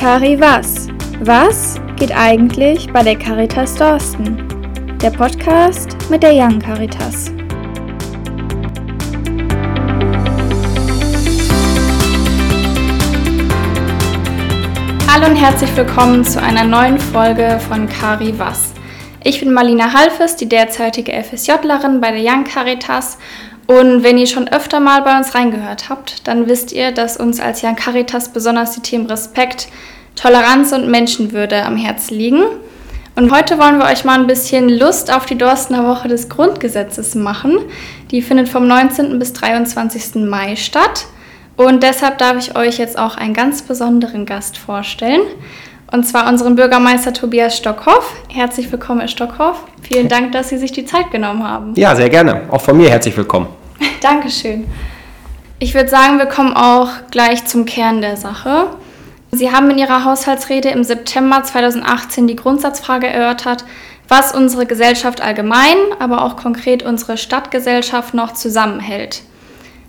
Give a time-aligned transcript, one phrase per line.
[0.00, 0.88] Cari Was?
[1.20, 4.48] Was geht eigentlich bei der Caritas Dorsten?
[5.02, 7.30] Der Podcast mit der Young Caritas.
[15.06, 18.72] Hallo und herzlich willkommen zu einer neuen Folge von Cari Was.
[19.22, 23.18] Ich bin Marlina Halfes, die derzeitige FSJlerin bei der Young Caritas
[23.70, 27.38] und wenn ihr schon öfter mal bei uns reingehört habt, dann wisst ihr, dass uns
[27.38, 29.68] als Jan Caritas besonders die Themen Respekt,
[30.16, 32.42] Toleranz und Menschenwürde am Herzen liegen.
[33.14, 37.14] Und heute wollen wir euch mal ein bisschen Lust auf die Dorstener Woche des Grundgesetzes
[37.14, 37.60] machen.
[38.10, 39.16] Die findet vom 19.
[39.20, 40.16] bis 23.
[40.16, 41.06] Mai statt.
[41.56, 45.22] Und deshalb darf ich euch jetzt auch einen ganz besonderen Gast vorstellen.
[45.92, 48.16] Und zwar unseren Bürgermeister Tobias Stockhoff.
[48.28, 49.64] Herzlich willkommen, Herr Stockhoff.
[49.80, 51.74] Vielen Dank, dass Sie sich die Zeit genommen haben.
[51.76, 52.42] Ja, sehr gerne.
[52.50, 53.59] Auch von mir herzlich willkommen.
[54.00, 54.66] Dankeschön.
[55.58, 58.68] Ich würde sagen, wir kommen auch gleich zum Kern der Sache.
[59.30, 63.64] Sie haben in Ihrer Haushaltsrede im September 2018 die Grundsatzfrage erörtert,
[64.08, 69.22] was unsere Gesellschaft allgemein, aber auch konkret unsere Stadtgesellschaft noch zusammenhält.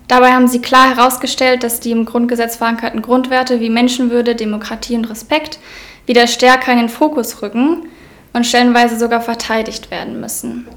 [0.06, 5.06] Dabei haben Sie klar herausgestellt, dass die im Grundgesetz verankerten Grundwerte wie Menschenwürde, Demokratie und
[5.06, 5.58] Respekt
[6.06, 7.86] wieder stärker in den Fokus rücken
[8.32, 10.68] und stellenweise sogar verteidigt werden müssen.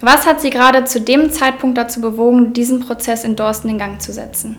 [0.00, 4.00] Was hat Sie gerade zu dem Zeitpunkt dazu bewogen, diesen Prozess in Dorsten in Gang
[4.00, 4.56] zu setzen?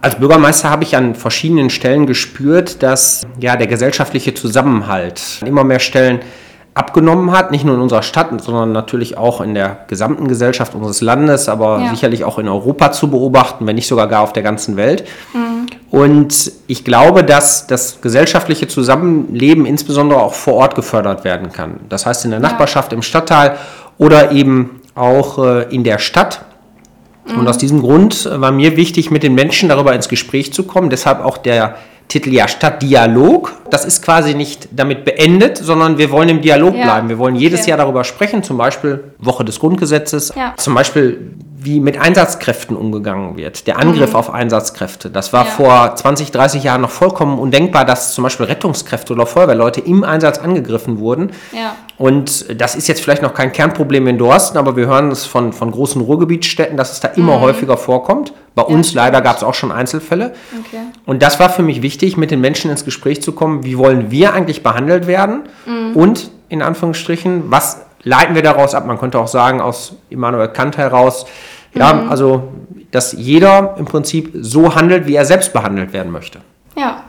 [0.00, 5.80] Als Bürgermeister habe ich an verschiedenen Stellen gespürt, dass ja, der gesellschaftliche Zusammenhalt immer mehr
[5.80, 6.20] Stellen
[6.74, 11.00] abgenommen hat, nicht nur in unserer Stadt, sondern natürlich auch in der gesamten Gesellschaft unseres
[11.00, 11.90] Landes, aber ja.
[11.90, 15.04] sicherlich auch in Europa zu beobachten, wenn nicht sogar gar auf der ganzen Welt.
[15.32, 15.66] Mhm.
[15.90, 21.80] Und ich glaube, dass das gesellschaftliche Zusammenleben insbesondere auch vor Ort gefördert werden kann.
[21.88, 23.56] Das heißt in der Nachbarschaft, im Stadtteil
[23.98, 26.44] oder eben auch äh, in der Stadt.
[27.26, 27.40] Mhm.
[27.40, 30.90] Und aus diesem Grund war mir wichtig, mit den Menschen darüber ins Gespräch zu kommen.
[30.90, 31.76] Deshalb auch der
[32.08, 33.52] Titel ja Stadtdialog.
[33.70, 36.84] Das ist quasi nicht damit beendet, sondern wir wollen im Dialog ja.
[36.84, 37.08] bleiben.
[37.08, 37.70] Wir wollen jedes okay.
[37.70, 40.54] Jahr darüber sprechen, zum Beispiel Woche des Grundgesetzes, ja.
[40.56, 41.34] zum Beispiel
[41.68, 43.66] wie mit Einsatzkräften umgegangen wird.
[43.66, 44.16] Der Angriff mhm.
[44.16, 45.10] auf Einsatzkräfte.
[45.10, 45.50] Das war ja.
[45.50, 50.38] vor 20, 30 Jahren noch vollkommen undenkbar, dass zum Beispiel Rettungskräfte oder Feuerwehrleute im Einsatz
[50.38, 51.32] angegriffen wurden.
[51.52, 51.76] Ja.
[51.98, 55.52] Und das ist jetzt vielleicht noch kein Kernproblem in Dorsten, aber wir hören es von,
[55.52, 57.42] von großen Ruhrgebietsstädten, dass es da immer mhm.
[57.42, 58.32] häufiger vorkommt.
[58.54, 60.32] Bei ja, uns leider gab es auch schon Einzelfälle.
[60.58, 60.80] Okay.
[61.04, 63.64] Und das war für mich wichtig, mit den Menschen ins Gespräch zu kommen.
[63.64, 65.42] Wie wollen wir eigentlich behandelt werden?
[65.66, 65.94] Mhm.
[65.94, 68.86] Und in Anführungsstrichen, was leiten wir daraus ab?
[68.86, 71.26] Man könnte auch sagen, aus Immanuel Kant heraus,
[71.74, 72.10] ja, mhm.
[72.10, 72.52] also,
[72.90, 76.40] dass jeder im Prinzip so handelt, wie er selbst behandelt werden möchte.
[76.76, 77.04] Ja.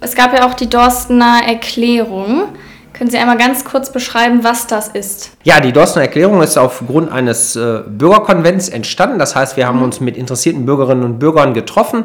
[0.00, 2.48] Es gab ja auch die Dorstener Erklärung.
[2.92, 5.36] Können Sie einmal ganz kurz beschreiben, was das ist?
[5.44, 9.18] Ja, die Dorstener Erklärung ist aufgrund eines äh, Bürgerkonvents entstanden.
[9.18, 9.84] Das heißt, wir haben mhm.
[9.84, 12.04] uns mit interessierten Bürgerinnen und Bürgern getroffen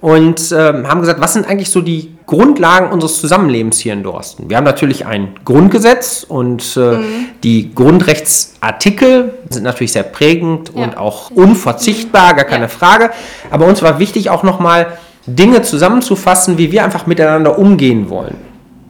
[0.00, 4.50] und äh, haben gesagt, was sind eigentlich so die Grundlagen unseres Zusammenlebens hier in Dorsten?
[4.50, 7.04] Wir haben natürlich ein Grundgesetz und äh, mhm.
[7.42, 10.84] die Grundrechtsartikel sind natürlich sehr prägend ja.
[10.84, 12.68] und auch unverzichtbar, gar keine ja.
[12.68, 13.10] Frage.
[13.50, 18.36] Aber uns war wichtig auch nochmal Dinge zusammenzufassen, wie wir einfach miteinander umgehen wollen.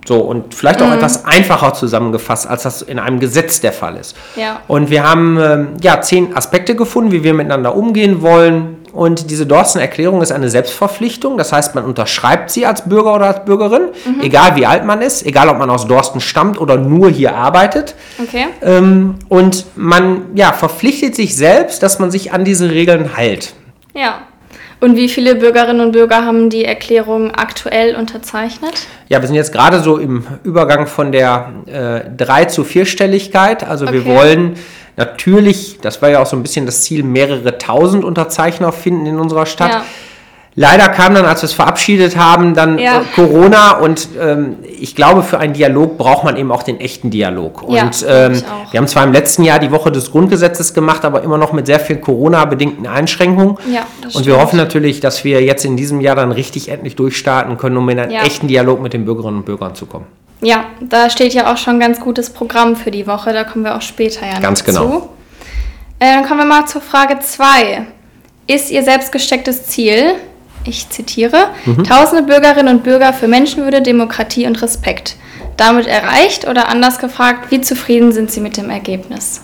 [0.06, 0.94] So, und vielleicht auch mhm.
[0.94, 4.16] etwas einfacher zusammengefasst, als das in einem Gesetz der Fall ist.
[4.36, 4.60] Ja.
[4.68, 9.46] Und wir haben ähm, ja zehn Aspekte gefunden, wie wir miteinander umgehen wollen, und diese
[9.46, 11.36] Dorsten-Erklärung ist eine Selbstverpflichtung.
[11.36, 14.22] Das heißt, man unterschreibt sie als Bürger oder als Bürgerin, mhm.
[14.22, 17.94] egal wie alt man ist, egal ob man aus Dorsten stammt oder nur hier arbeitet.
[18.20, 18.46] Okay.
[18.62, 23.52] Ähm, und man ja, verpflichtet sich selbst, dass man sich an diese Regeln hält.
[23.94, 24.22] Ja.
[24.78, 28.74] Und wie viele Bürgerinnen und Bürger haben die Erklärung aktuell unterzeichnet?
[29.08, 33.64] Ja, wir sind jetzt gerade so im Übergang von der äh, 3 zu 4-Stelligkeit.
[33.64, 33.94] Also okay.
[33.94, 34.56] wir wollen
[34.96, 39.18] natürlich, das war ja auch so ein bisschen das Ziel, mehrere tausend Unterzeichner finden in
[39.18, 39.72] unserer Stadt.
[39.72, 39.84] Ja.
[40.58, 43.02] Leider kam dann, als wir es verabschiedet haben, dann ja.
[43.02, 47.10] äh, Corona und ähm, ich glaube, für einen Dialog braucht man eben auch den echten
[47.10, 47.66] Dialog.
[47.68, 51.22] Ja, und ähm, wir haben zwar im letzten Jahr die Woche des Grundgesetzes gemacht, aber
[51.22, 53.58] immer noch mit sehr vielen Corona-bedingten Einschränkungen.
[53.70, 54.26] Ja, und stimmt.
[54.26, 57.86] wir hoffen natürlich, dass wir jetzt in diesem Jahr dann richtig endlich durchstarten können, um
[57.90, 60.06] in einen echten Dialog mit den Bürgerinnen und Bürgern zu kommen.
[60.46, 63.32] Ja, da steht ja auch schon ein ganz gutes Programm für die Woche.
[63.32, 65.00] Da kommen wir auch später ja Ganz genau.
[65.00, 65.08] Zu.
[65.98, 67.84] Äh, dann kommen wir mal zur Frage 2.
[68.46, 70.14] Ist Ihr selbstgestecktes Ziel,
[70.64, 71.82] ich zitiere, mhm.
[71.82, 75.16] tausende Bürgerinnen und Bürger für Menschenwürde, Demokratie und Respekt
[75.56, 79.40] damit erreicht oder anders gefragt, wie zufrieden sind Sie mit dem Ergebnis?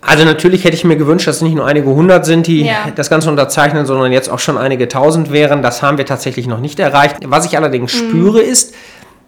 [0.00, 2.90] Also natürlich hätte ich mir gewünscht, dass es nicht nur einige hundert sind, die ja.
[2.94, 5.60] das Ganze unterzeichnen, sondern jetzt auch schon einige tausend wären.
[5.60, 7.16] Das haben wir tatsächlich noch nicht erreicht.
[7.26, 8.08] Was ich allerdings mhm.
[8.08, 8.74] spüre ist,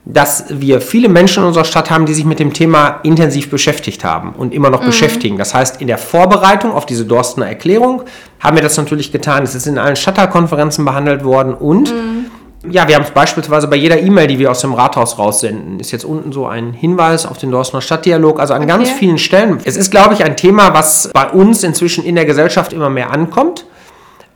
[0.04, 4.04] dass wir viele Menschen in unserer Stadt haben, die sich mit dem Thema intensiv beschäftigt
[4.04, 4.86] haben und immer noch mhm.
[4.86, 5.38] beschäftigen.
[5.38, 8.02] Das heißt, in der Vorbereitung auf diese Dorstener Erklärung
[8.40, 9.44] haben wir das natürlich getan.
[9.44, 12.26] Es ist in allen Stadtteilkonferenzen behandelt worden und mhm.
[12.70, 15.90] Ja, wir haben es beispielsweise bei jeder E-Mail, die wir aus dem Rathaus raussenden, ist
[15.90, 18.68] jetzt unten so ein Hinweis auf den Dorstener Stadtdialog, also an okay.
[18.68, 19.58] ganz vielen Stellen.
[19.64, 23.10] Es ist, glaube ich, ein Thema, was bei uns inzwischen in der Gesellschaft immer mehr
[23.10, 23.66] ankommt,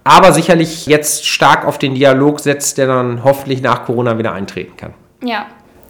[0.02, 4.76] aber sicherlich jetzt stark auf den Dialog setzt, der dann hoffentlich nach Corona wieder eintreten
[4.76, 4.94] kann.
[5.22, 5.46] Ja,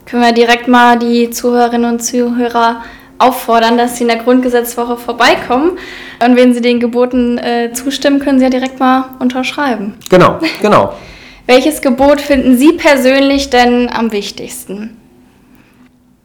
[0.07, 2.81] können wir direkt mal die Zuhörerinnen und Zuhörer
[3.19, 5.77] auffordern, dass sie in der Grundgesetzwoche vorbeikommen.
[6.23, 9.95] Und wenn sie den Geboten äh, zustimmen, können sie ja direkt mal unterschreiben.
[10.09, 10.93] Genau, genau.
[11.47, 14.97] Welches Gebot finden Sie persönlich denn am wichtigsten?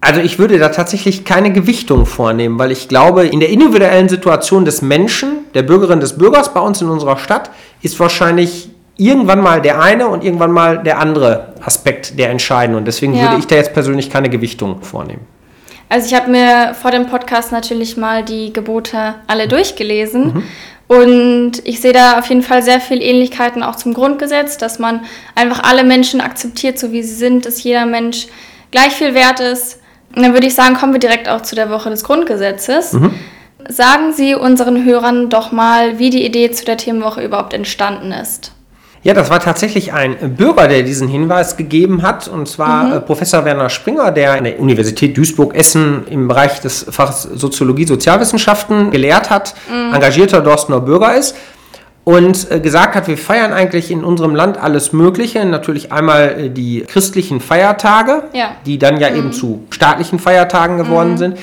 [0.00, 4.64] Also ich würde da tatsächlich keine Gewichtung vornehmen, weil ich glaube, in der individuellen Situation
[4.64, 7.52] des Menschen, der Bürgerin des Bürgers bei uns in unserer Stadt,
[7.82, 12.78] ist wahrscheinlich irgendwann mal der eine und irgendwann mal der andere Aspekt der entscheidende.
[12.78, 13.22] Und deswegen ja.
[13.22, 15.26] würde ich da jetzt persönlich keine Gewichtung vornehmen.
[15.88, 20.24] Also ich habe mir vor dem Podcast natürlich mal die Gebote alle durchgelesen.
[20.34, 20.42] Mhm.
[20.88, 25.00] Und ich sehe da auf jeden Fall sehr viele Ähnlichkeiten auch zum Grundgesetz, dass man
[25.34, 28.26] einfach alle Menschen akzeptiert, so wie sie sind, dass jeder Mensch
[28.70, 29.80] gleich viel wert ist.
[30.14, 32.92] Und dann würde ich sagen, kommen wir direkt auch zu der Woche des Grundgesetzes.
[32.92, 33.14] Mhm.
[33.68, 38.52] Sagen Sie unseren Hörern doch mal, wie die Idee zu der Themenwoche überhaupt entstanden ist.
[39.04, 42.92] Ja, das war tatsächlich ein Bürger, der diesen Hinweis gegeben hat, und zwar mhm.
[42.92, 48.92] Äh, Professor Werner Springer, der an der Universität Duisburg-Essen im Bereich des Fachs Soziologie, Sozialwissenschaften
[48.92, 49.94] gelehrt hat, mhm.
[49.94, 51.34] engagierter Dorstener Bürger ist
[52.04, 55.44] und äh, gesagt hat, wir feiern eigentlich in unserem Land alles Mögliche.
[55.44, 58.52] Natürlich einmal äh, die christlichen Feiertage, ja.
[58.66, 59.16] die dann ja mhm.
[59.16, 61.18] eben zu staatlichen Feiertagen geworden mhm.
[61.18, 61.38] sind.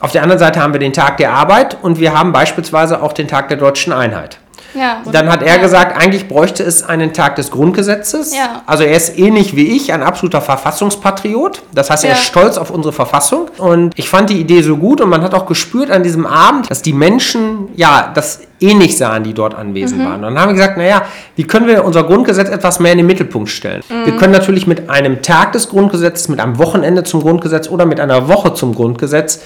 [0.00, 3.12] Auf der anderen Seite haben wir den Tag der Arbeit und wir haben beispielsweise auch
[3.12, 4.39] den Tag der deutschen Einheit.
[4.74, 5.02] Ja.
[5.10, 5.62] Dann hat er ja.
[5.62, 8.34] gesagt, eigentlich bräuchte es einen Tag des Grundgesetzes.
[8.34, 8.62] Ja.
[8.66, 11.62] Also er ist ähnlich wie ich, ein absoluter Verfassungspatriot.
[11.74, 13.48] Das heißt, er ist stolz auf unsere Verfassung.
[13.58, 16.70] Und ich fand die Idee so gut und man hat auch gespürt an diesem Abend,
[16.70, 20.04] dass die Menschen ja das ähnlich sahen, die dort anwesend mhm.
[20.04, 20.24] waren.
[20.24, 21.02] Und dann haben wir gesagt, naja,
[21.36, 23.82] wie können wir unser Grundgesetz etwas mehr in den Mittelpunkt stellen?
[23.88, 24.06] Mhm.
[24.06, 28.00] Wir können natürlich mit einem Tag des Grundgesetzes, mit einem Wochenende zum Grundgesetz oder mit
[28.00, 29.40] einer Woche zum Grundgesetz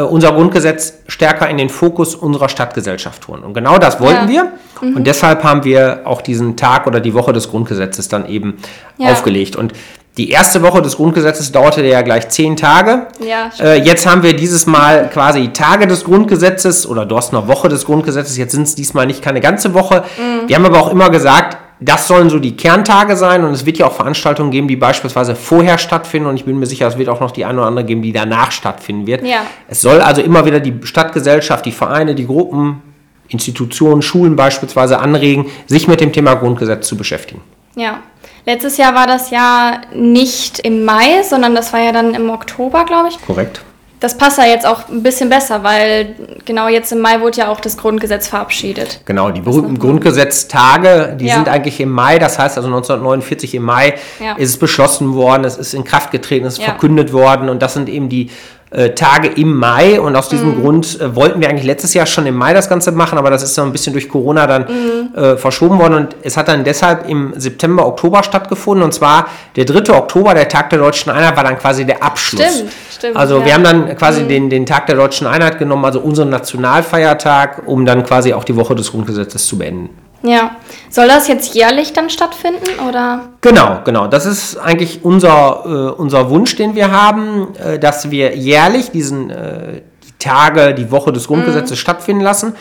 [0.00, 3.42] unser Grundgesetz stärker in den Fokus unserer Stadtgesellschaft holen.
[3.42, 4.52] Und genau das wollten ja.
[4.80, 4.88] wir.
[4.88, 4.96] Mhm.
[4.96, 8.58] Und deshalb haben wir auch diesen Tag oder die Woche des Grundgesetzes dann eben
[8.98, 9.12] ja.
[9.12, 9.56] aufgelegt.
[9.56, 9.72] Und
[10.18, 13.06] die erste Woche des Grundgesetzes dauerte ja gleich zehn Tage.
[13.20, 17.86] Ja, äh, jetzt haben wir dieses Mal quasi Tage des Grundgesetzes oder Dorstner Woche des
[17.86, 18.36] Grundgesetzes.
[18.36, 20.04] Jetzt sind es diesmal nicht keine ganze Woche.
[20.18, 20.48] Mhm.
[20.48, 23.78] Wir haben aber auch immer gesagt, das sollen so die Kerntage sein und es wird
[23.78, 27.08] ja auch Veranstaltungen geben, die beispielsweise vorher stattfinden und ich bin mir sicher, es wird
[27.08, 29.26] auch noch die eine oder andere geben, die danach stattfinden wird.
[29.26, 29.42] Ja.
[29.68, 32.82] Es soll also immer wieder die Stadtgesellschaft, die Vereine, die Gruppen,
[33.28, 37.40] Institutionen, Schulen beispielsweise anregen, sich mit dem Thema Grundgesetz zu beschäftigen.
[37.74, 38.00] Ja.
[38.44, 42.84] Letztes Jahr war das ja nicht im Mai, sondern das war ja dann im Oktober,
[42.84, 43.24] glaube ich.
[43.24, 43.62] Korrekt.
[44.02, 47.48] Das passt ja jetzt auch ein bisschen besser, weil genau jetzt im Mai wurde ja
[47.48, 49.00] auch das Grundgesetz verabschiedet.
[49.04, 51.36] Genau, die berühmten Grundgesetztage, die ja.
[51.36, 54.32] sind eigentlich im Mai, das heißt also 1949 im Mai ja.
[54.32, 56.64] ist es beschlossen worden, es ist in Kraft getreten, es ist ja.
[56.64, 58.28] verkündet worden und das sind eben die
[58.72, 60.62] äh, Tage im Mai und aus diesem mhm.
[60.62, 63.44] Grund äh, wollten wir eigentlich letztes Jahr schon im Mai das Ganze machen, aber das
[63.44, 65.01] ist so ein bisschen durch Corona dann mhm.
[65.14, 69.26] Äh, verschoben worden und es hat dann deshalb im September, Oktober stattgefunden und zwar
[69.56, 69.94] der 3.
[69.94, 72.42] Oktober, der Tag der Deutschen Einheit, war dann quasi der Abschluss.
[72.42, 73.16] Stimmt, stimmt.
[73.16, 73.44] Also ja.
[73.44, 74.28] wir haben dann quasi mhm.
[74.28, 78.56] den, den Tag der Deutschen Einheit genommen, also unseren Nationalfeiertag, um dann quasi auch die
[78.56, 79.90] Woche des Grundgesetzes zu beenden.
[80.22, 80.56] Ja.
[80.88, 83.28] Soll das jetzt jährlich dann stattfinden oder?
[83.40, 84.06] Genau, genau.
[84.06, 89.30] Das ist eigentlich unser, äh, unser Wunsch, den wir haben, äh, dass wir jährlich diesen
[89.30, 91.80] äh, die Tage, die Woche des Grundgesetzes mhm.
[91.80, 92.54] stattfinden lassen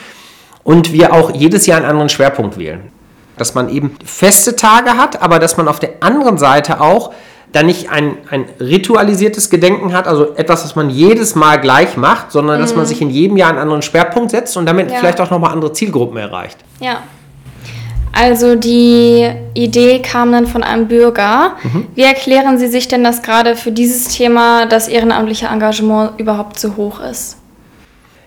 [0.64, 2.92] und wir auch jedes Jahr einen anderen Schwerpunkt wählen.
[3.38, 7.12] Dass man eben feste Tage hat, aber dass man auf der anderen Seite auch
[7.52, 12.32] dann nicht ein, ein ritualisiertes Gedenken hat, also etwas, was man jedes Mal gleich macht,
[12.32, 12.62] sondern mhm.
[12.62, 12.90] dass man mhm.
[12.90, 14.98] sich in jedem Jahr einen anderen Schwerpunkt setzt und damit ja.
[14.98, 16.58] vielleicht auch nochmal andere Zielgruppen erreicht.
[16.80, 17.04] Ja.
[18.14, 21.54] Also die Idee kam dann von einem Bürger.
[21.64, 21.88] Mhm.
[21.96, 26.76] Wie erklären Sie sich denn, dass gerade für dieses Thema das ehrenamtliche Engagement überhaupt so
[26.76, 27.38] hoch ist?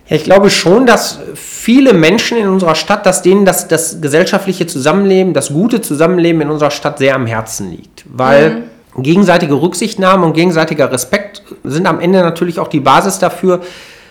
[0.08, 1.18] Ja, ich glaube schon, dass
[1.64, 6.50] viele Menschen in unserer Stadt, dass denen das, das gesellschaftliche Zusammenleben, das gute Zusammenleben in
[6.50, 8.04] unserer Stadt sehr am Herzen liegt.
[8.06, 9.02] Weil mhm.
[9.02, 13.62] gegenseitige Rücksichtnahme und gegenseitiger Respekt sind am Ende natürlich auch die Basis dafür,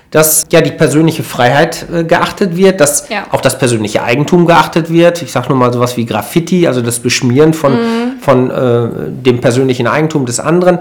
[0.09, 3.27] dass ja die persönliche Freiheit äh, geachtet wird, dass ja.
[3.29, 5.21] auch das persönliche Eigentum geachtet wird.
[5.21, 8.19] Ich sage nur mal sowas wie Graffiti, also das Beschmieren von, mhm.
[8.19, 10.79] von äh, dem persönlichen Eigentum des anderen.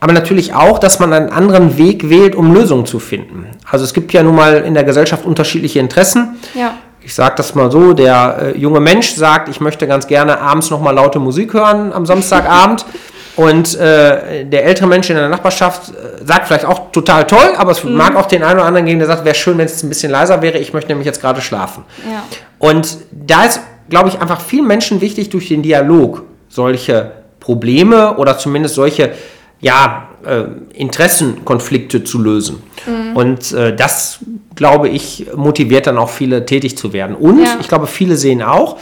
[0.00, 3.46] Aber natürlich auch, dass man einen anderen Weg wählt, um Lösungen zu finden.
[3.70, 6.36] Also es gibt ja nun mal in der Gesellschaft unterschiedliche Interessen.
[6.54, 6.74] Ja.
[7.00, 10.70] Ich sage das mal so, der äh, junge Mensch sagt, ich möchte ganz gerne abends
[10.70, 12.84] nochmal laute Musik hören am Samstagabend.
[13.36, 17.72] Und äh, der ältere Mensch in der Nachbarschaft äh, sagt vielleicht auch total toll, aber
[17.72, 17.94] es mhm.
[17.94, 20.12] mag auch den einen oder anderen geben, der sagt, wäre schön, wenn es ein bisschen
[20.12, 21.84] leiser wäre, ich möchte nämlich jetzt gerade schlafen.
[22.08, 22.22] Ja.
[22.58, 27.10] Und da ist, glaube ich, einfach vielen Menschen wichtig, durch den Dialog solche
[27.40, 29.12] Probleme oder zumindest solche
[29.60, 30.44] ja, äh,
[30.74, 32.62] Interessenkonflikte zu lösen.
[32.86, 33.16] Mhm.
[33.16, 34.18] Und äh, das,
[34.54, 37.16] glaube ich, motiviert dann auch viele tätig zu werden.
[37.16, 37.56] Und ja.
[37.60, 38.78] ich glaube, viele sehen auch,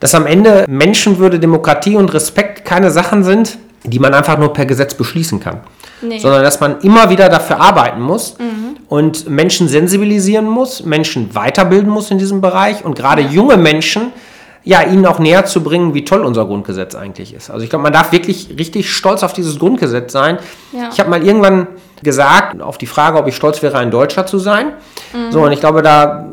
[0.00, 4.66] dass am Ende Menschenwürde, Demokratie und Respekt keine Sachen sind, die man einfach nur per
[4.66, 5.60] Gesetz beschließen kann.
[6.00, 6.18] Nee.
[6.18, 8.76] Sondern dass man immer wieder dafür arbeiten muss mhm.
[8.88, 14.12] und Menschen sensibilisieren muss, Menschen weiterbilden muss in diesem Bereich und gerade junge Menschen
[14.68, 17.48] ja, ihnen auch näher zu bringen, wie toll unser Grundgesetz eigentlich ist.
[17.48, 20.38] Also ich glaube, man darf wirklich richtig stolz auf dieses Grundgesetz sein.
[20.72, 20.90] Ja.
[20.92, 21.68] Ich habe mal irgendwann
[22.02, 24.74] gesagt, auf die Frage, ob ich stolz wäre, ein Deutscher zu sein.
[25.14, 25.32] Mhm.
[25.32, 26.28] So, und ich glaube, da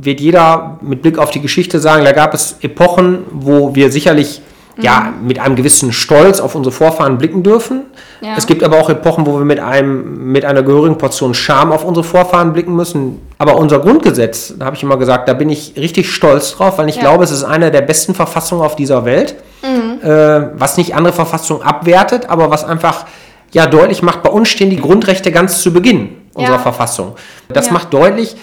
[0.00, 4.42] wird jeder mit Blick auf die Geschichte sagen, da gab es Epochen, wo wir sicherlich
[4.78, 5.26] ja, mhm.
[5.26, 7.82] mit einem gewissen Stolz auf unsere Vorfahren blicken dürfen.
[8.20, 8.34] Ja.
[8.36, 11.84] Es gibt aber auch Epochen, wo wir mit, einem, mit einer gehörigen Portion Scham auf
[11.84, 13.20] unsere Vorfahren blicken müssen.
[13.38, 16.88] Aber unser Grundgesetz, da habe ich immer gesagt, da bin ich richtig stolz drauf, weil
[16.88, 17.02] ich ja.
[17.02, 20.06] glaube, es ist eine der besten Verfassungen auf dieser Welt, mhm.
[20.06, 23.06] äh, was nicht andere Verfassungen abwertet, aber was einfach
[23.52, 26.62] ja deutlich macht, bei uns stehen die Grundrechte ganz zu Beginn unserer ja.
[26.62, 27.14] Verfassung.
[27.48, 28.36] Das macht deutlich,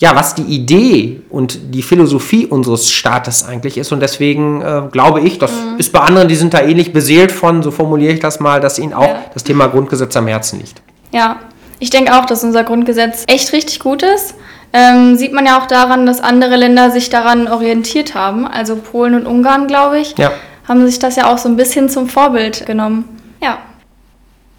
[0.00, 3.92] ja, was die Idee und die Philosophie unseres Staates eigentlich ist.
[3.92, 5.78] Und deswegen äh, glaube ich, das mhm.
[5.78, 8.78] ist bei anderen, die sind da ähnlich beseelt von, so formuliere ich das mal, dass
[8.78, 9.24] ihnen auch ja.
[9.34, 10.80] das Thema Grundgesetz am Herzen liegt.
[11.12, 11.36] Ja,
[11.78, 14.34] ich denke auch, dass unser Grundgesetz echt richtig gut ist.
[14.72, 18.46] Ähm, sieht man ja auch daran, dass andere Länder sich daran orientiert haben.
[18.46, 20.32] Also Polen und Ungarn, glaube ich, ja.
[20.66, 23.04] haben sich das ja auch so ein bisschen zum Vorbild genommen.
[23.42, 23.58] Ja.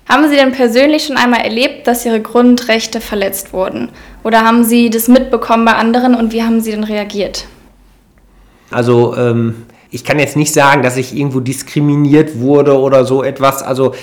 [0.07, 3.89] Haben Sie denn persönlich schon einmal erlebt, dass Ihre Grundrechte verletzt wurden?
[4.23, 7.45] Oder haben Sie das mitbekommen bei anderen und wie haben Sie denn reagiert?
[8.71, 13.61] Also ähm, ich kann jetzt nicht sagen, dass ich irgendwo diskriminiert wurde oder so etwas.
[13.61, 13.93] Also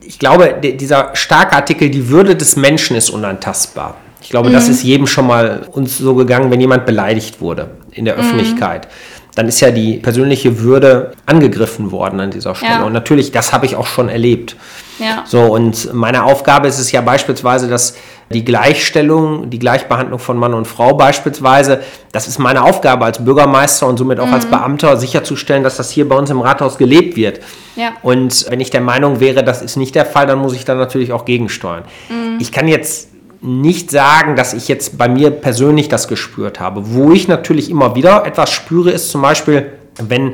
[0.00, 3.96] ich glaube, dieser starke Artikel, die Würde des Menschen ist unantastbar.
[4.22, 4.54] Ich glaube, mhm.
[4.54, 8.20] das ist jedem schon mal uns so gegangen, wenn jemand beleidigt wurde in der mhm.
[8.20, 8.88] Öffentlichkeit
[9.34, 12.72] dann ist ja die persönliche Würde angegriffen worden an dieser Stelle.
[12.72, 12.84] Ja.
[12.84, 14.56] Und natürlich, das habe ich auch schon erlebt.
[14.98, 15.24] Ja.
[15.26, 17.96] So, und meine Aufgabe ist es ja beispielsweise, dass
[18.30, 21.80] die Gleichstellung, die Gleichbehandlung von Mann und Frau beispielsweise,
[22.12, 24.34] das ist meine Aufgabe als Bürgermeister und somit auch mhm.
[24.34, 27.40] als Beamter sicherzustellen, dass das hier bei uns im Rathaus gelebt wird.
[27.76, 27.92] Ja.
[28.02, 30.74] Und wenn ich der Meinung wäre, das ist nicht der Fall, dann muss ich da
[30.74, 31.84] natürlich auch gegensteuern.
[32.08, 32.38] Mhm.
[32.40, 33.08] Ich kann jetzt
[33.44, 36.94] nicht sagen, dass ich jetzt bei mir persönlich das gespürt habe.
[36.94, 39.70] Wo ich natürlich immer wieder etwas spüre, ist zum Beispiel,
[40.00, 40.32] wenn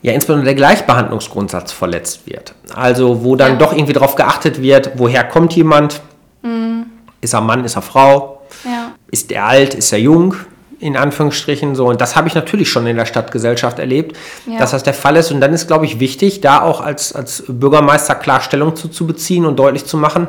[0.00, 2.54] ja insbesondere der Gleichbehandlungsgrundsatz verletzt wird.
[2.74, 3.58] Also wo dann ja.
[3.58, 6.00] doch irgendwie darauf geachtet wird, woher kommt jemand?
[6.42, 6.86] Mhm.
[7.20, 8.40] Ist er Mann, ist er Frau?
[8.64, 8.92] Ja.
[9.10, 10.34] Ist er alt, ist er jung?
[10.78, 11.88] In Anführungsstrichen so.
[11.88, 14.58] Und das habe ich natürlich schon in der Stadtgesellschaft erlebt, ja.
[14.58, 15.30] dass das der Fall ist.
[15.30, 19.44] Und dann ist, glaube ich, wichtig, da auch als, als Bürgermeister Klarstellung zu, zu beziehen
[19.44, 20.26] und deutlich zu machen,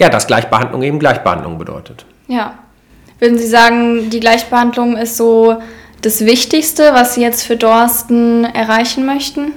[0.00, 2.04] ja, dass Gleichbehandlung eben Gleichbehandlung bedeutet.
[2.26, 2.54] Ja.
[3.20, 5.58] Würden Sie sagen, die Gleichbehandlung ist so
[6.00, 9.52] das Wichtigste, was Sie jetzt für Dorsten erreichen möchten?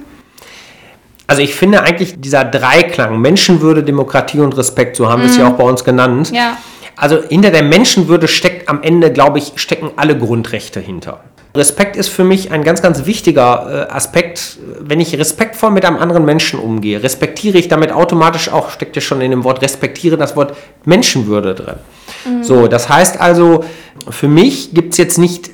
[1.26, 5.48] Also ich finde eigentlich dieser Dreiklang Menschenwürde, Demokratie und Respekt, so haben wir es ja
[5.48, 5.54] mhm.
[5.54, 6.30] auch bei uns genannt.
[6.34, 6.58] Ja.
[6.96, 11.20] Also hinter der Menschenwürde steckt am Ende, glaube ich, stecken alle Grundrechte hinter.
[11.56, 14.58] Respekt ist für mich ein ganz, ganz wichtiger äh, Aspekt.
[14.80, 19.02] Wenn ich respektvoll mit einem anderen Menschen umgehe, respektiere ich damit automatisch auch, steckt ja
[19.02, 21.76] schon in dem Wort respektiere, das Wort Menschenwürde drin.
[22.24, 22.42] Mhm.
[22.42, 23.64] So, das heißt also,
[24.10, 25.50] für mich gibt es jetzt nicht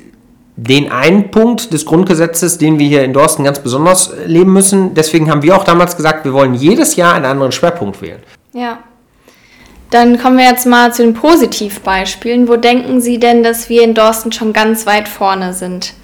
[0.57, 4.95] den einen Punkt des Grundgesetzes, den wir hier in Dorsten ganz besonders leben müssen.
[4.95, 8.21] Deswegen haben wir auch damals gesagt, wir wollen jedes Jahr einen anderen Schwerpunkt wählen.
[8.53, 8.81] Ja.
[9.91, 12.49] Dann kommen wir jetzt mal zu den Positivbeispielen.
[12.49, 15.95] Wo denken Sie denn, dass wir in Dorsten schon ganz weit vorne sind?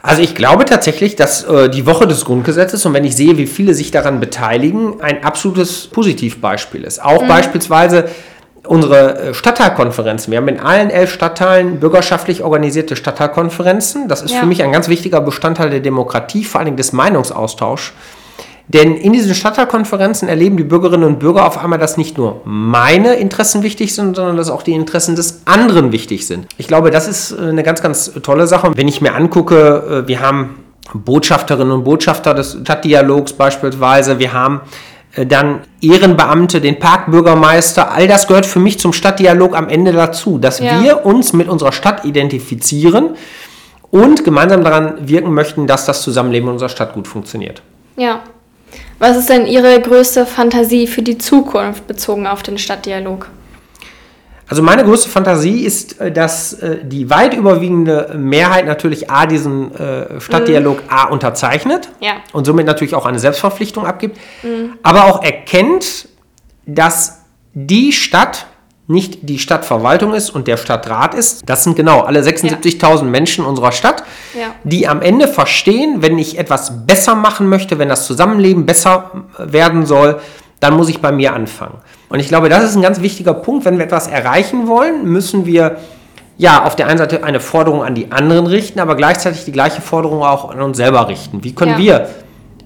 [0.00, 3.48] Also ich glaube tatsächlich, dass äh, die Woche des Grundgesetzes und wenn ich sehe, wie
[3.48, 7.02] viele sich daran beteiligen, ein absolutes Positivbeispiel ist.
[7.02, 7.28] Auch mhm.
[7.28, 8.08] beispielsweise
[8.64, 10.30] unsere äh, Stadtteilkonferenzen.
[10.30, 14.08] Wir haben in allen elf Stadtteilen bürgerschaftlich organisierte Stadtteilkonferenzen.
[14.08, 14.40] Das ist ja.
[14.40, 17.92] für mich ein ganz wichtiger Bestandteil der Demokratie, vor allem des Meinungsaustauschs.
[18.68, 23.14] Denn in diesen Stadtteilkonferenzen erleben die Bürgerinnen und Bürger auf einmal, dass nicht nur meine
[23.14, 26.46] Interessen wichtig sind, sondern dass auch die Interessen des anderen wichtig sind.
[26.58, 28.72] Ich glaube, das ist äh, eine ganz, ganz tolle Sache.
[28.74, 34.60] Wenn ich mir angucke, äh, wir haben Botschafterinnen und Botschafter des Stadtdialogs beispielsweise, wir haben
[35.14, 40.36] äh, dann Ehrenbeamte, den Parkbürgermeister, all das gehört für mich zum Stadtdialog am Ende dazu,
[40.36, 40.82] dass ja.
[40.82, 43.16] wir uns mit unserer Stadt identifizieren
[43.90, 47.62] und gemeinsam daran wirken möchten, dass das Zusammenleben in unserer Stadt gut funktioniert.
[47.96, 48.20] Ja,
[48.98, 53.28] was ist denn Ihre größte Fantasie für die Zukunft bezogen auf den Stadtdialog?
[54.48, 59.74] Also meine größte Fantasie ist, äh, dass äh, die weit überwiegende Mehrheit natürlich A diesen
[59.74, 60.88] äh, Stadtdialog mhm.
[60.88, 62.14] A unterzeichnet ja.
[62.32, 64.74] und somit natürlich auch eine Selbstverpflichtung abgibt, mhm.
[64.82, 66.08] aber auch erkennt,
[66.64, 68.46] dass die Stadt
[68.88, 71.42] nicht die Stadtverwaltung ist und der Stadtrat ist.
[71.48, 74.02] Das sind genau alle 76.000 Menschen unserer Stadt,
[74.34, 74.46] Ja.
[74.64, 79.84] die am Ende verstehen, wenn ich etwas besser machen möchte, wenn das Zusammenleben besser werden
[79.84, 80.18] soll,
[80.60, 81.74] dann muss ich bei mir anfangen.
[82.08, 83.66] Und ich glaube, das ist ein ganz wichtiger Punkt.
[83.66, 85.76] Wenn wir etwas erreichen wollen, müssen wir
[86.38, 89.82] ja auf der einen Seite eine Forderung an die anderen richten, aber gleichzeitig die gleiche
[89.82, 91.44] Forderung auch an uns selber richten.
[91.44, 91.78] Wie können Ja.
[91.78, 92.08] wir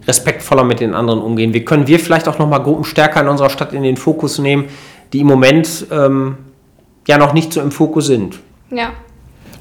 [0.07, 1.52] respektvoller mit den anderen umgehen?
[1.52, 4.67] Wie können wir vielleicht auch nochmal Gruppen stärker in unserer Stadt in den Fokus nehmen,
[5.12, 6.37] die im Moment ähm,
[7.07, 8.38] ja noch nicht so im Fokus sind?
[8.71, 8.90] Ja.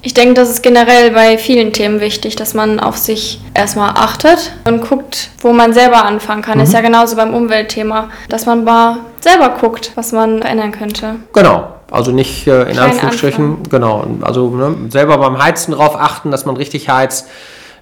[0.03, 4.51] Ich denke, das ist generell bei vielen Themen wichtig, dass man auf sich erstmal achtet
[4.67, 6.59] und guckt, wo man selber anfangen kann.
[6.59, 11.17] Ist ja genauso beim Umweltthema, dass man mal selber guckt, was man verändern könnte.
[11.33, 11.75] Genau.
[11.91, 14.07] Also nicht äh, in Klein Anführungsstrichen, genau.
[14.21, 17.27] Also ne, selber beim Heizen darauf achten, dass man richtig heizt,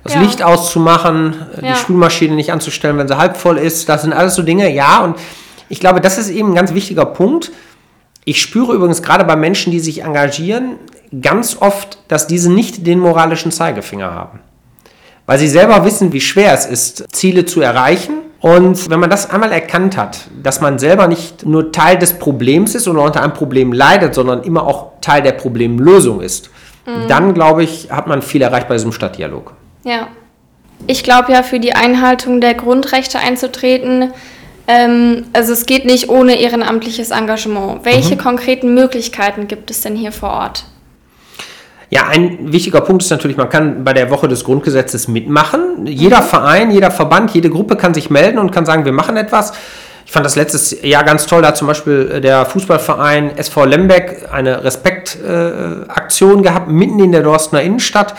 [0.03, 0.21] das Ja.
[0.21, 1.73] Licht auszumachen, äh, Ja.
[1.73, 3.87] die Spülmaschine nicht anzustellen, wenn sie halb voll ist.
[3.87, 5.03] Das sind alles so Dinge, ja.
[5.03, 5.15] Und
[5.69, 7.51] ich glaube, das ist eben ein ganz wichtiger Punkt.
[8.25, 10.75] Ich spüre übrigens gerade bei Menschen, die sich engagieren,
[11.21, 14.39] ganz oft, dass diese nicht den moralischen Zeigefinger haben.
[15.25, 18.15] Weil sie selber wissen, wie schwer es ist, Ziele zu erreichen.
[18.41, 22.73] Und wenn man das einmal erkannt hat, dass man selber nicht nur Teil des Problems
[22.73, 26.49] ist oder unter einem Problem leidet, sondern immer auch Teil der Problemlösung ist,
[27.07, 29.53] dann glaube ich, hat man viel erreicht bei diesem Stadtdialog.
[29.83, 30.07] Ja.
[30.87, 34.13] Ich glaube ja, für die Einhaltung der Grundrechte einzutreten,
[34.69, 37.83] ähm, also es geht nicht ohne ehrenamtliches Engagement.
[37.85, 40.65] Welche konkreten Möglichkeiten gibt es denn hier vor Ort?
[41.89, 45.87] Ja, ein wichtiger Punkt ist natürlich, man kann bei der Woche des Grundgesetzes mitmachen.
[45.87, 49.53] Jeder Verein, jeder Verband, jede Gruppe kann sich melden und kann sagen, wir machen etwas.
[50.05, 54.29] Ich fand das letztes Jahr ganz toll, da hat zum Beispiel der Fußballverein SV Lembeck
[54.31, 58.13] eine Respektaktion gehabt, mitten in der Dorstener Innenstadt.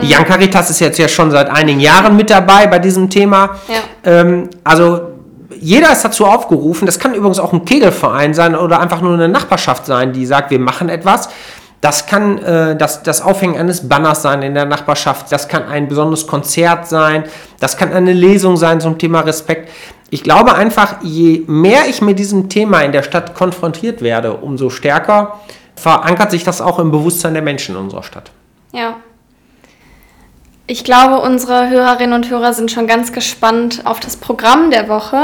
[0.00, 3.58] Die Jan Caritas ist jetzt ja schon seit einigen Jahren mit dabei bei diesem Thema.
[3.68, 3.80] Ja.
[4.04, 5.11] Ähm, also
[5.62, 6.86] jeder ist dazu aufgerufen.
[6.86, 10.50] Das kann übrigens auch ein Kegelverein sein oder einfach nur eine Nachbarschaft sein, die sagt,
[10.50, 11.28] wir machen etwas.
[11.80, 15.30] Das kann äh, das, das Aufhängen eines Banners sein in der Nachbarschaft.
[15.30, 17.24] Das kann ein besonderes Konzert sein.
[17.60, 19.70] Das kann eine Lesung sein zum Thema Respekt.
[20.10, 24.68] Ich glaube einfach, je mehr ich mit diesem Thema in der Stadt konfrontiert werde, umso
[24.68, 25.40] stärker
[25.74, 28.30] verankert sich das auch im Bewusstsein der Menschen in unserer Stadt.
[28.72, 28.96] Ja.
[30.72, 35.20] Ich glaube, unsere Hörerinnen und Hörer sind schon ganz gespannt auf das Programm der Woche.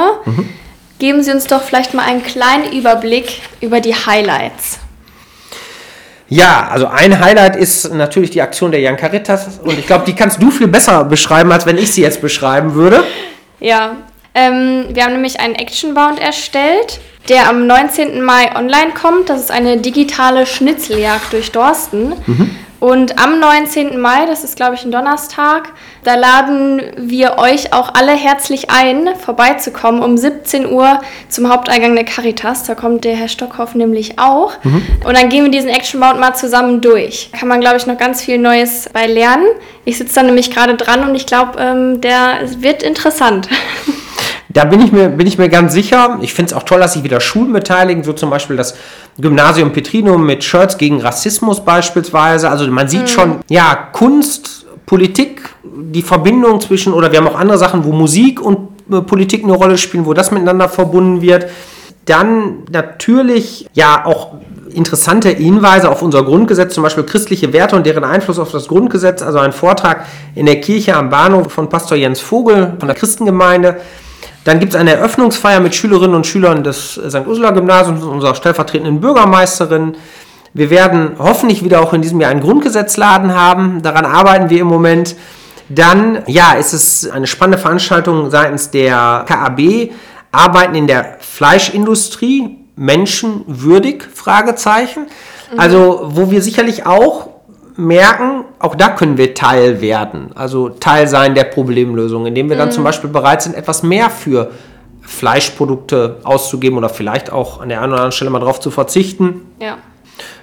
[0.99, 4.79] Geben Sie uns doch vielleicht mal einen kleinen Überblick über die Highlights.
[6.29, 10.13] Ja, also ein Highlight ist natürlich die Aktion der Jan Caritas und ich glaube, die
[10.15, 13.03] kannst du viel besser beschreiben, als wenn ich sie jetzt beschreiben würde.
[13.59, 13.93] Ja,
[14.35, 18.21] ähm, wir haben nämlich einen Actionbound erstellt, der am 19.
[18.21, 19.31] Mai online kommt.
[19.31, 22.13] Das ist eine digitale Schnitzeljagd durch Dorsten.
[22.81, 24.01] Und am 19.
[24.01, 25.71] Mai, das ist glaube ich ein Donnerstag,
[26.05, 32.05] da laden wir euch auch alle herzlich ein, vorbeizukommen um 17 Uhr zum Haupteingang der
[32.05, 32.64] Caritas.
[32.64, 34.53] Da kommt der Herr Stockhoff nämlich auch.
[35.05, 37.31] Und dann gehen wir diesen Actionbound mal zusammen durch.
[37.33, 39.47] Kann man glaube ich noch ganz viel Neues bei lernen.
[39.85, 43.49] Ich sitze da nämlich gerade dran und ich glaube, ähm, der wird interessant.
[44.51, 46.19] Da bin ich mir, bin ich mir ganz sicher.
[46.23, 48.75] Ich finde es auch toll, dass sich wieder Schulen beteiligen, so zum Beispiel das
[49.19, 52.49] Gymnasium Petrinum mit Shirts gegen Rassismus beispielsweise.
[52.49, 57.59] Also man sieht schon, ja, Kunst, Politik, die Verbindung zwischen, oder wir haben auch andere
[57.59, 61.49] Sachen, wo Musik und äh, Politik eine Rolle spielen, wo das miteinander verbunden wird.
[62.07, 64.33] Dann natürlich, ja, auch
[64.73, 69.23] interessante Hinweise auf unser Grundgesetz, zum Beispiel christliche Werte und deren Einfluss auf das Grundgesetz.
[69.23, 73.77] Also ein Vortrag in der Kirche am Bahnhof von Pastor Jens Vogel von der Christengemeinde.
[74.49, 77.27] Dann gibt es eine Eröffnungsfeier mit Schülerinnen und Schülern des St.
[77.27, 79.95] Ursula Gymnasiums und unserer stellvertretenden Bürgermeisterin.
[80.55, 83.83] Wir werden hoffentlich wieder auch in diesem Jahr einen Grundgesetzladen haben.
[83.83, 85.17] Daran arbeiten wir im Moment.
[85.69, 89.91] Dann, ja, ist es eine spannende Veranstaltung seitens der KAB.
[90.33, 94.03] Arbeiten in der Fleischindustrie menschenwürdig?
[94.15, 95.09] Fragezeichen.
[95.59, 97.28] Also, wo wir sicherlich auch
[97.79, 102.73] merken, auch da können wir Teil werden, also Teil sein der Problemlösung, indem wir dann
[102.73, 104.51] zum Beispiel bereit sind, etwas mehr für
[105.01, 109.43] Fleischprodukte auszugeben oder vielleicht auch an der einen oder anderen Stelle mal drauf zu verzichten.
[109.61, 109.79] Ja.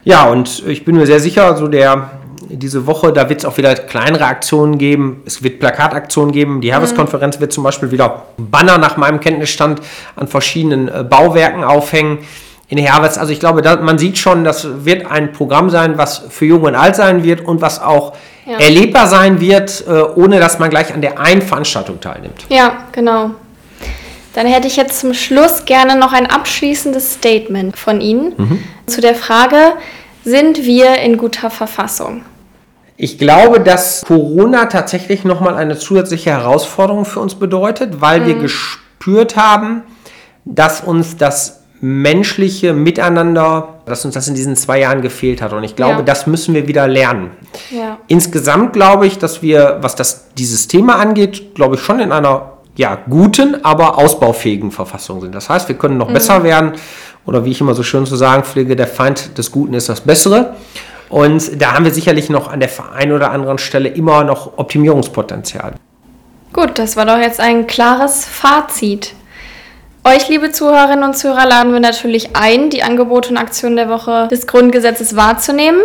[0.06, 2.12] Ja, und ich bin mir sehr sicher, also der,
[2.48, 5.22] diese Woche, da wird es auch wieder kleinere Aktionen geben.
[5.26, 6.62] Es wird Plakataktionen geben.
[6.62, 9.82] Die Herbstkonferenz wird zum Beispiel wieder Banner nach meinem Kenntnisstand
[10.16, 12.20] an verschiedenen äh, Bauwerken aufhängen
[12.68, 13.18] in Herwitz.
[13.18, 16.64] Also ich glaube, da, man sieht schon, das wird ein Programm sein, was für Jung
[16.64, 18.14] und Alt sein wird und was auch
[18.46, 18.58] Ja.
[18.60, 22.46] erlebbar sein wird, äh, ohne dass man gleich an der einen Veranstaltung teilnimmt.
[22.50, 23.32] Ja, genau.
[24.34, 28.34] Dann hätte ich jetzt zum Schluss gerne noch ein abschließendes Statement von Ihnen
[28.86, 29.74] zu der Frage,
[30.26, 32.24] sind wir in guter Verfassung?
[32.98, 39.36] Ich glaube, dass Corona tatsächlich nochmal eine zusätzliche Herausforderung für uns bedeutet, weil wir gespürt
[39.38, 39.84] haben,
[40.46, 45.54] dass uns das menschliche Miteinander, dass uns das in diesen zwei Jahren gefehlt hat.
[45.54, 46.02] Und ich glaube, Ja.
[46.02, 47.30] das müssen wir wieder lernen.
[47.70, 48.00] Ja.
[48.08, 52.54] Insgesamt glaube ich, dass wir, was das, dieses Thema angeht, glaube ich schon in einer
[52.76, 55.36] ja, guten, aber ausbaufähigen Verfassung sind.
[55.36, 56.74] Das heißt, wir können noch besser werden
[57.26, 60.02] oder wie ich immer so schön zu sagen pflege, der Feind des Guten ist das
[60.02, 60.56] Bessere.
[61.10, 65.76] Und da haben wir sicherlich noch an der einen oder anderen Stelle immer noch Optimierungspotenzial.
[66.52, 69.14] Gut, das war doch jetzt ein klares Fazit.
[70.08, 74.28] Euch, liebe Zuhörerinnen und Zuhörer, laden wir natürlich ein, die Angebote und Aktionen der Woche
[74.28, 75.80] des Grundgesetzes wahrzunehmen.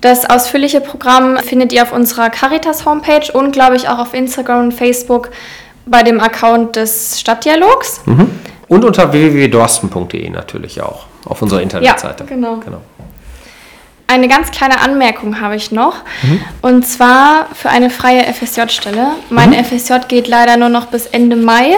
[0.00, 4.74] Das ausführliche Programm findet ihr auf unserer Caritas-Homepage und, glaube ich, auch auf Instagram und
[4.74, 5.30] Facebook
[5.86, 8.00] bei dem Account des Stadtdialogs.
[8.66, 12.24] Und unter www.dorsten.de natürlich auch, auf unserer Internetseite.
[12.24, 12.56] genau.
[12.56, 12.80] genau.
[14.12, 15.96] Eine ganz kleine Anmerkung habe ich noch.
[16.60, 19.12] Und zwar für eine freie FSJ-Stelle.
[19.30, 21.76] Mein FSJ geht leider nur noch bis Ende Mai.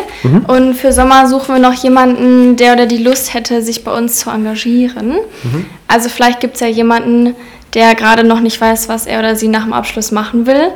[0.48, 4.18] Und für Sommer suchen wir noch jemanden, der oder die Lust hätte, sich bei uns
[4.18, 5.14] zu engagieren.
[5.86, 7.36] Also vielleicht gibt es ja jemanden,
[7.72, 10.72] der gerade noch nicht weiß, was er oder sie nach dem Abschluss machen will.